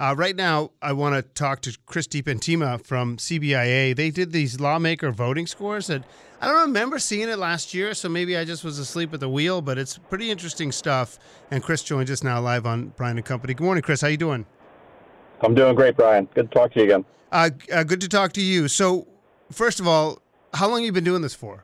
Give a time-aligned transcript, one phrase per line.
[0.00, 3.94] Uh, right now, I want to talk to Chris DiPentima from CBIA.
[3.94, 6.04] They did these lawmaker voting scores that
[6.40, 9.28] I don't remember seeing it last year, so maybe I just was asleep at the
[9.28, 9.60] wheel.
[9.60, 11.18] But it's pretty interesting stuff.
[11.50, 13.52] And Chris joins us now live on Brian and Company.
[13.52, 14.00] Good morning, Chris.
[14.00, 14.46] How you doing?
[15.42, 16.26] I'm doing great, Brian.
[16.32, 17.04] Good to talk to you again.
[17.30, 18.68] Uh, uh, good to talk to you.
[18.68, 19.06] So,
[19.52, 20.22] first of all,
[20.54, 21.62] how long have you been doing this for?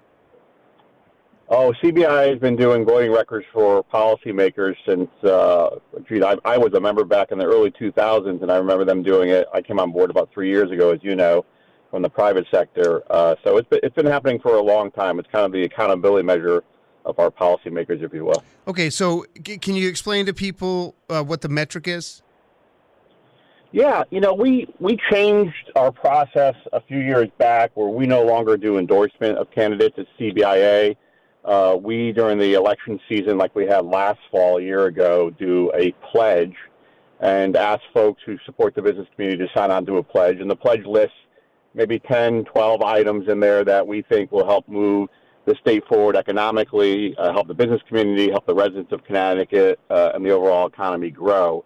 [1.49, 5.77] Oh, CBI has been doing voting records for policymakers since, uh,
[6.09, 9.05] geez, I, I was a member back in the early 2000s, and I remember them
[9.05, 9.47] doing it.
[9.55, 11.45] I came on board about three years ago, as you know,
[11.93, 13.03] from the private sector.
[13.09, 15.21] Uh, so it's been, it's been happening for a long time.
[15.21, 16.65] It's kind of the accountability measure
[17.05, 18.43] of our policymakers, if you will.
[18.67, 22.23] Okay, so c- can you explain to people uh, what the metric is?
[23.71, 28.25] Yeah, you know, we we changed our process a few years back where we no
[28.25, 30.97] longer do endorsement of candidates at CBIA.
[31.47, 35.71] Uh, we, during the election season, like we had last fall a year ago, do
[35.75, 36.57] a pledge
[37.21, 40.41] and ask folks who support the business community to sign on to a pledge.
[40.41, 41.17] And the pledge lists
[41.73, 45.09] maybe 10, 12 items in there that we think will help move
[45.45, 50.11] the state forward economically, uh, help the business community, help the residents of Connecticut, uh,
[50.15, 51.65] and the overall economy grow.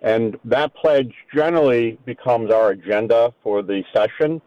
[0.00, 4.42] And that pledge generally becomes our agenda for the session.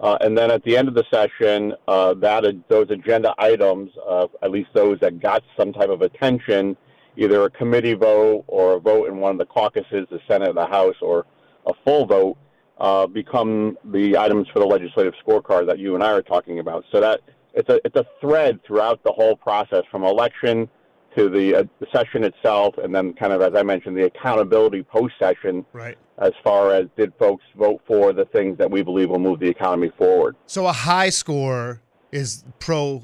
[0.00, 4.26] Uh, and then at the end of the session, uh, that those agenda items, uh,
[4.42, 6.74] at least those that got some type of attention,
[7.16, 10.66] either a committee vote or a vote in one of the caucuses, the Senate, the
[10.66, 11.26] House, or
[11.66, 12.38] a full vote,
[12.78, 16.84] uh, become the items for the legislative scorecard that you and I are talking about.
[16.90, 17.20] So that
[17.52, 20.68] it's a it's a thread throughout the whole process, from election
[21.16, 24.82] to the, uh, the session itself, and then kind of as I mentioned, the accountability
[24.82, 25.64] post session.
[25.72, 25.96] Right.
[26.18, 29.48] As far as did folks vote for the things that we believe will move the
[29.48, 30.36] economy forward.
[30.46, 31.80] So a high score
[32.12, 33.02] is pro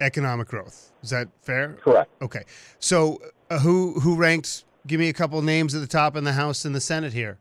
[0.00, 0.92] economic growth.
[1.02, 1.78] Is that fair?
[1.82, 2.10] Correct.
[2.22, 2.44] Okay.
[2.78, 4.64] So uh, who who ranked?
[4.86, 7.38] Give me a couple names at the top in the House and the Senate here.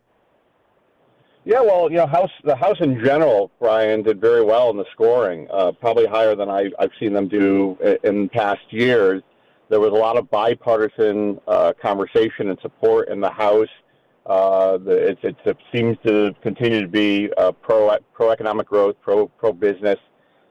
[1.45, 4.85] Yeah, well, you know, House the House in general, Brian did very well in the
[4.91, 9.23] scoring, uh, probably higher than I, I've seen them do in past years.
[9.69, 13.69] There was a lot of bipartisan uh, conversation and support in the House.
[14.25, 19.27] Uh, the, it, it, seems to continue to be a pro pro economic growth, pro
[19.27, 19.97] pro business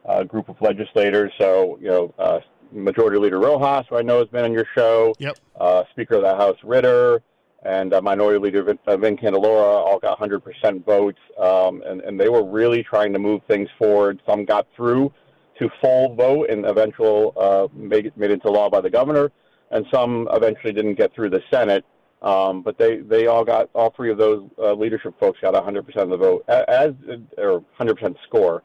[0.08, 1.32] uh, group of legislators.
[1.38, 2.40] So, you know, uh,
[2.72, 5.36] Majority Leader Rojas, who I know has been on your show, yep.
[5.58, 7.22] Uh, Speaker of the House Ritter,
[7.64, 12.18] and uh, Minority Leader Vin, uh, Vin Candelora all got 100% votes, um, and, and
[12.18, 14.20] they were really trying to move things forward.
[14.26, 15.12] Some got through
[15.58, 19.30] to full vote and eventual uh, made, made into law by the governor,
[19.70, 21.84] and some eventually didn't get through the Senate.
[22.20, 25.96] Um, but they, they all got all three of those uh, leadership folks got 100%
[25.96, 26.92] of the vote as
[27.36, 28.64] or 100% score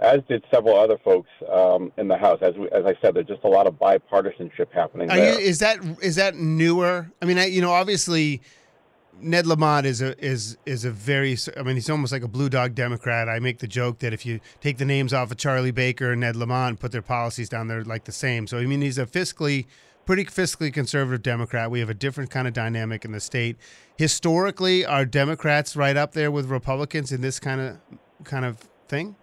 [0.00, 2.38] as did several other folks um, in the House.
[2.40, 5.34] As we, as I said, there's just a lot of bipartisanship happening there.
[5.34, 7.10] You, is that is that newer?
[7.20, 8.40] I mean, I, you know, obviously.
[9.22, 12.48] Ned Lamont is a is is a very I mean he's almost like a blue
[12.48, 13.28] dog Democrat.
[13.28, 16.20] I make the joke that if you take the names off of Charlie Baker and
[16.20, 18.46] Ned Lamont and put their policies down, they're like the same.
[18.46, 19.66] So I mean he's a fiscally
[20.06, 21.70] pretty fiscally conservative Democrat.
[21.70, 23.56] We have a different kind of dynamic in the state.
[23.96, 27.76] Historically, are Democrats right up there with Republicans in this kind of
[28.24, 28.58] kind of
[28.88, 29.16] thing?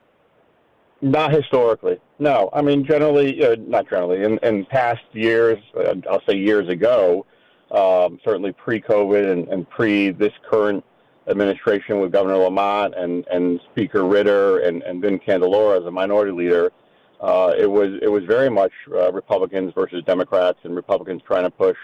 [1.02, 2.00] Not historically.
[2.20, 4.24] No, I mean generally, uh, not generally.
[4.24, 7.26] In, in past years, uh, I'll say years ago,
[7.72, 10.84] um, certainly pre-COVID and, and pre this current
[11.28, 16.32] administration with Governor Lamont and, and Speaker Ritter and, and Vin Candelora as a minority
[16.32, 16.72] leader,
[17.20, 21.50] uh, it was it was very much uh, Republicans versus Democrats, and Republicans trying to
[21.50, 21.78] push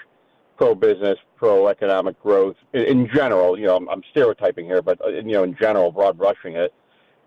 [0.57, 3.57] pro-business, pro-economic growth in, in general.
[3.57, 6.73] You know, I'm, I'm stereotyping here, but uh, you know, in general, broad brushing it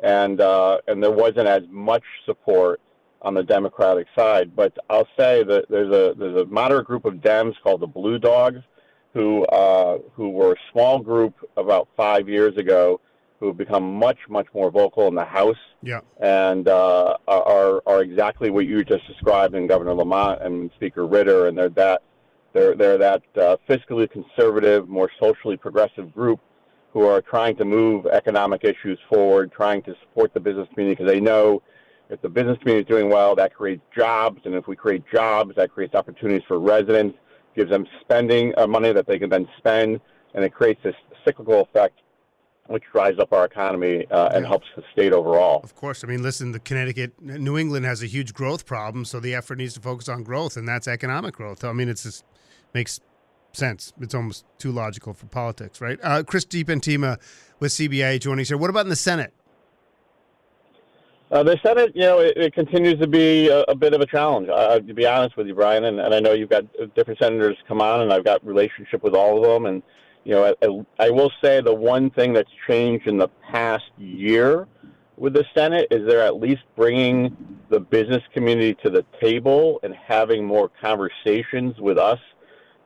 [0.01, 2.81] and uh, and there wasn't as much support
[3.23, 4.55] on the Democratic side.
[4.55, 8.19] But I'll say that there's a there's a moderate group of Dems called the Blue
[8.19, 8.61] Dogs,
[9.13, 13.01] who uh, who were a small group about five years ago,
[13.41, 15.57] who have become much much more vocal in the House.
[15.83, 16.01] Yeah.
[16.21, 21.47] And uh, are are exactly what you just described in Governor Lamont and Speaker Ritter,
[21.49, 22.03] and they're that.
[22.53, 26.41] They're, they're that uh, fiscally conservative, more socially progressive group
[26.95, 31.13] who are trying to move economic issues forward, trying to support the business community because
[31.13, 31.63] they know
[32.09, 35.55] if the business community is doing well, that creates jobs, and if we create jobs,
[35.57, 37.17] that creates opportunities for residents,
[37.55, 40.01] gives them spending uh, money that they can then spend,
[40.35, 40.95] and it creates this
[41.25, 42.01] cyclical effect
[42.69, 44.49] which drives up our economy uh, and yeah.
[44.49, 45.61] helps the state overall.
[45.63, 46.03] Of course.
[46.03, 49.59] I mean, listen, the Connecticut, New England has a huge growth problem, so the effort
[49.59, 51.65] needs to focus on growth, and that's economic growth.
[51.65, 52.25] I mean, it just
[52.75, 53.01] makes
[53.53, 53.93] sense.
[54.01, 55.99] It's almost too logical for politics, right?
[56.03, 57.19] Uh, Chris DiPentima
[57.61, 58.59] with CBI joining us here.
[58.59, 59.33] What about in the Senate?
[61.37, 64.07] Uh, the Senate, you know, it, it continues to be a, a, bit of a
[64.07, 64.49] challenge.
[64.49, 67.59] Uh, to be honest with you, Brian, and, and, I know you've got different senators
[67.69, 69.83] come on, and I've got relationship with all of them, and
[70.25, 70.55] you know,
[70.99, 74.67] I, I will say the one thing that's changed in the past year
[75.19, 77.37] with the Senate is they're at least bringing
[77.69, 82.19] the business community to the table and having more conversations with us.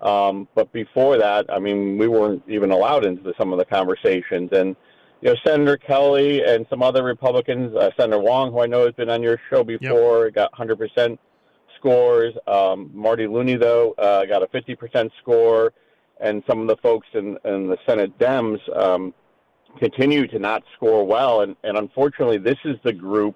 [0.02, 4.50] Um, but before that, I mean, we weren't even allowed into some of the conversations.
[4.50, 4.74] And,
[5.20, 8.94] you know, Senator Kelly and some other Republicans, uh, Senator Hwang, who I know has
[8.94, 10.34] been on your show before, yep.
[10.34, 11.18] got 100%
[11.76, 12.34] scores.
[12.46, 15.72] Um, Marty Looney, though, uh, got a 50% score
[16.20, 19.14] and some of the folks in, in the Senate Dems um,
[19.78, 21.42] continue to not score well.
[21.42, 23.34] And, and unfortunately, this is the group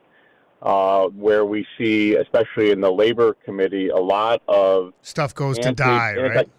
[0.63, 5.71] uh, where we see, especially in the Labor Committee, a lot of stuff goes anti,
[5.71, 6.51] to die, anti, right?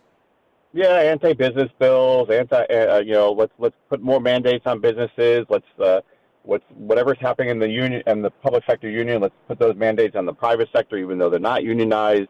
[0.76, 5.46] Yeah, anti-business bills, anti, uh, you know, let's let's put more mandates on businesses.
[5.48, 6.02] Let's uh,
[6.44, 9.22] what's whatever's happening in the union and the public sector union.
[9.22, 12.28] Let's put those mandates on the private sector, even though they're not unionized.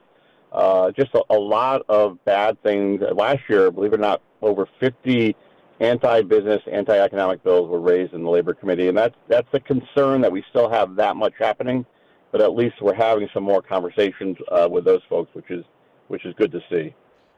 [0.52, 3.02] Uh, just a, a, lot of bad things.
[3.14, 5.36] Last year, believe it or not, over 50
[5.80, 10.32] anti-business, anti-economic bills were raised in the labor committee, and that's that's a concern that
[10.32, 11.84] we still have that much happening.
[12.32, 15.66] But at least we're having some more conversations uh, with those folks, which is
[16.10, 16.94] which is good to see.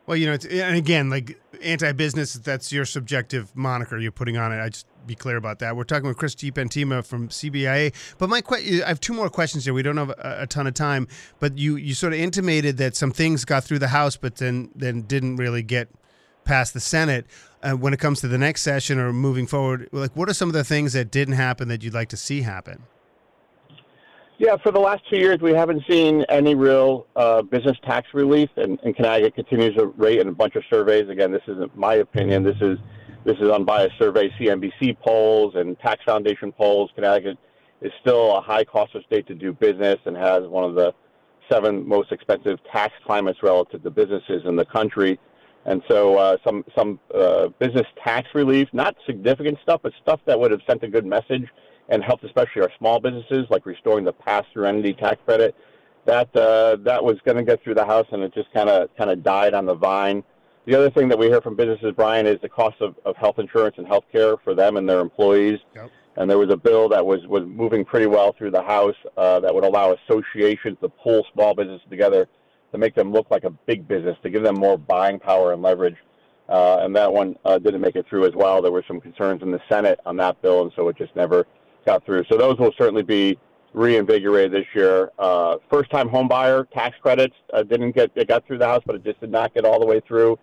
[0.07, 4.53] Well, you know, it's, and again, like anti-business, that's your subjective moniker you're putting on
[4.53, 4.61] it.
[4.61, 5.75] I just be clear about that.
[5.75, 7.93] We're talking with Chris DiPentima from CBIA.
[8.17, 9.73] But my que- I have two more questions here.
[9.73, 11.09] We don't have a, a, ton of time,
[11.39, 14.69] but you you sort of intimated that some things got through the House, but then
[14.75, 15.89] then didn't really get
[16.45, 17.25] past the Senate.
[17.61, 20.47] Uh, when it comes to the next session or moving forward, like what are some
[20.47, 22.83] of the things that didn't happen that you'd like to see happen?
[24.39, 28.51] Yeah, for the last two years, we haven't seen any real uh, business tax relief,
[28.55, 31.09] and, and Connecticut continues to rate in a bunch of surveys.
[31.09, 32.43] Again, this isn't my opinion.
[32.43, 32.77] This is
[33.25, 36.91] this is unbiased survey, CNBC polls and Tax Foundation polls.
[36.93, 37.39] Connecticut
[37.81, 40.93] is still a high cost of state to do business and has one of the
[41.51, 45.19] seven most expensive tax climates relative to businesses in the country.
[45.65, 50.39] And so, uh, some some uh, business tax relief, not significant stuff, but stuff that
[50.39, 51.49] would have sent a good message
[51.89, 55.55] and helped especially our small businesses, like restoring the pass-through entity tax credit.
[56.05, 58.89] That uh, that was going to get through the House, and it just kind of
[58.97, 60.23] kind of died on the vine.
[60.65, 63.39] The other thing that we hear from businesses, Brian, is the cost of, of health
[63.39, 65.59] insurance and health care for them and their employees.
[65.75, 65.91] Yep.
[66.17, 69.39] And there was a bill that was, was moving pretty well through the House uh,
[69.39, 72.27] that would allow associations to pull small businesses together
[72.71, 75.61] to make them look like a big business, to give them more buying power and
[75.61, 75.95] leverage.
[76.49, 78.61] Uh, and that one uh, didn't make it through as well.
[78.61, 81.45] There were some concerns in the Senate on that bill, and so it just never
[81.87, 82.25] got through.
[82.29, 83.39] So those will certainly be
[83.73, 85.11] reinvigorated this year.
[85.17, 89.03] Uh, first-time homebuyer tax credits uh, didn't get it got through the House, but it
[89.03, 90.37] just did not get all the way through.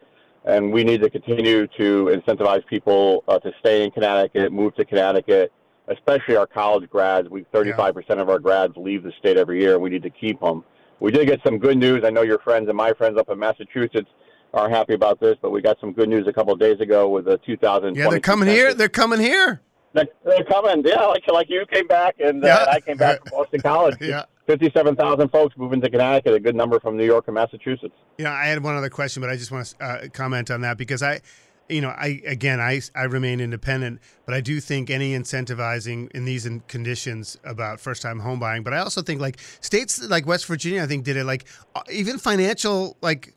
[0.44, 4.84] And we need to continue to incentivize people uh, to stay in Connecticut, move to
[4.84, 5.52] Connecticut,
[5.88, 7.28] especially our college grads.
[7.28, 8.14] We 35% yeah.
[8.16, 10.64] of our grads leave the state every year, and we need to keep them.
[11.00, 12.04] We did get some good news.
[12.04, 14.08] I know your friends and my friends up in Massachusetts
[14.52, 17.08] are happy about this, but we got some good news a couple of days ago
[17.08, 17.96] with the 2000.
[17.96, 18.62] Yeah, they're coming census.
[18.62, 18.74] here.
[18.74, 19.60] They're coming here.
[19.94, 20.82] They're, they're coming.
[20.84, 22.66] Yeah, like like you came back and, uh, yeah.
[22.68, 23.96] I came back from Boston College.
[24.00, 24.24] yeah.
[24.46, 27.94] 57,000 folks moving to Connecticut, a good number from New York and Massachusetts.
[28.18, 30.76] Yeah, I had one other question, but I just want to uh, comment on that
[30.76, 31.22] because I,
[31.68, 36.26] you know, I again, I I remain independent, but I do think any incentivizing in
[36.26, 38.62] these conditions about first-time home buying.
[38.62, 41.80] But I also think like states like West Virginia, I think did it like uh,
[41.90, 43.32] even financial like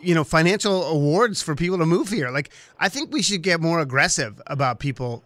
[0.00, 2.30] you know financial awards for people to move here.
[2.30, 5.24] Like I think we should get more aggressive about people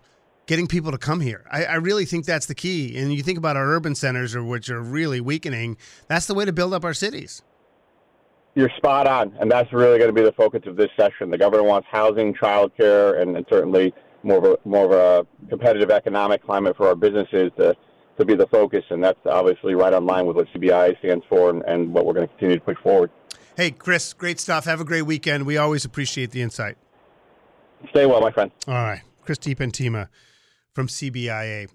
[0.48, 1.44] getting people to come here.
[1.52, 2.96] I, I, really think that's the key.
[2.96, 5.76] And you think about our urban centers, or which are really weakening.
[6.08, 7.42] That's the way to build up our cities.
[8.54, 11.30] You're spot on, and that's really going to be the focus of this session.
[11.30, 13.94] The governor wants housing, childcare, and, and certainly
[14.25, 17.76] more of a more of a competitive economic climate for our businesses to
[18.18, 21.50] to be the focus, and that's obviously right on line with what CBI stands for
[21.50, 23.11] and, and what we're going to continue to push forward.
[23.56, 24.64] Hey, Chris, great stuff.
[24.64, 25.46] Have a great weekend.
[25.46, 26.76] We always appreciate the insight.
[27.90, 28.50] Stay well, my friend.
[28.66, 29.02] All right.
[29.25, 30.08] Chris DiPentima
[30.78, 31.68] from CBIA.